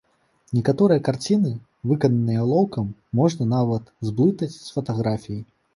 Некаторыя 0.57 1.03
карціны, 1.09 1.51
выкананыя 1.91 2.39
алоўкам, 2.47 2.91
можна 3.21 3.43
нават 3.55 3.97
зблытаць 4.11 4.55
з 4.61 4.67
фатаграфіяй. 4.77 5.43